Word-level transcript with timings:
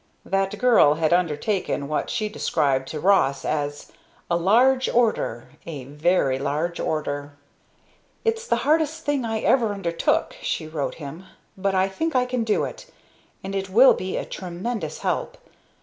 That 0.25 0.57
girl 0.57 0.95
had 0.95 1.13
undertaken 1.13 1.87
what 1.87 2.09
she 2.09 2.27
described 2.27 2.87
to 2.87 2.99
Ross 2.99 3.45
as 3.45 3.91
"a 4.31 4.35
large 4.35 4.89
order 4.89 5.49
a 5.67 5.83
very 5.83 6.39
large 6.39 6.79
order." 6.79 7.33
"It's 8.25 8.47
the 8.47 8.55
hardest 8.65 9.05
thing 9.05 9.25
I 9.25 9.41
ever 9.41 9.71
undertook," 9.71 10.35
she 10.41 10.65
wrote 10.67 10.95
him, 10.95 11.25
"but 11.55 11.75
I 11.75 11.87
think 11.87 12.15
I 12.15 12.25
can 12.25 12.43
do 12.43 12.63
it; 12.63 12.87
and 13.43 13.53
it 13.53 13.69
will 13.69 13.93
be 13.93 14.17
a 14.17 14.25
tremendous 14.25 15.01
help. 15.01 15.37